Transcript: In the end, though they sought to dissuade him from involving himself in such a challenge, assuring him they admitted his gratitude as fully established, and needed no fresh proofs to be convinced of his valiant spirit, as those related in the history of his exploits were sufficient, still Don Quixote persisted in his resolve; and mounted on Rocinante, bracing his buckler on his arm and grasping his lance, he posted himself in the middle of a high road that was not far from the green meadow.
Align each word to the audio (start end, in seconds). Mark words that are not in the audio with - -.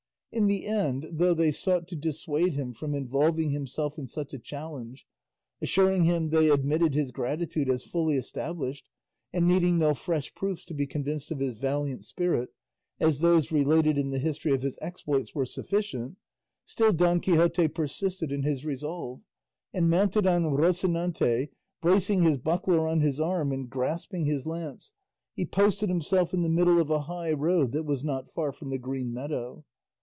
In 0.33 0.47
the 0.47 0.65
end, 0.65 1.09
though 1.11 1.33
they 1.33 1.51
sought 1.51 1.89
to 1.89 1.95
dissuade 1.97 2.53
him 2.53 2.71
from 2.73 2.95
involving 2.95 3.49
himself 3.49 3.97
in 3.99 4.07
such 4.07 4.33
a 4.33 4.39
challenge, 4.39 5.05
assuring 5.61 6.05
him 6.05 6.29
they 6.29 6.49
admitted 6.49 6.93
his 6.95 7.11
gratitude 7.11 7.69
as 7.69 7.83
fully 7.83 8.15
established, 8.15 8.87
and 9.33 9.45
needed 9.45 9.73
no 9.73 9.93
fresh 9.93 10.33
proofs 10.33 10.63
to 10.63 10.73
be 10.73 10.87
convinced 10.87 11.31
of 11.31 11.39
his 11.41 11.55
valiant 11.55 12.05
spirit, 12.05 12.51
as 12.97 13.19
those 13.19 13.51
related 13.51 13.97
in 13.97 14.11
the 14.11 14.19
history 14.19 14.53
of 14.53 14.61
his 14.61 14.79
exploits 14.81 15.35
were 15.35 15.43
sufficient, 15.43 16.15
still 16.63 16.93
Don 16.93 17.19
Quixote 17.19 17.67
persisted 17.67 18.31
in 18.31 18.43
his 18.43 18.63
resolve; 18.63 19.19
and 19.73 19.89
mounted 19.89 20.25
on 20.25 20.45
Rocinante, 20.45 21.49
bracing 21.81 22.21
his 22.23 22.37
buckler 22.37 22.87
on 22.87 23.01
his 23.01 23.19
arm 23.19 23.51
and 23.51 23.69
grasping 23.69 24.23
his 24.27 24.45
lance, 24.47 24.93
he 25.33 25.45
posted 25.45 25.89
himself 25.89 26.33
in 26.33 26.41
the 26.41 26.47
middle 26.49 26.79
of 26.79 26.89
a 26.89 27.01
high 27.01 27.33
road 27.33 27.73
that 27.73 27.83
was 27.83 28.05
not 28.05 28.29
far 28.31 28.53
from 28.53 28.69
the 28.69 28.77
green 28.79 29.11
meadow. 29.13 29.65